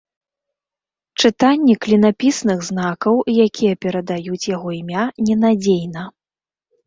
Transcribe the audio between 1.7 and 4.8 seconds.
клінапісных знакаў, якія перадаюць яго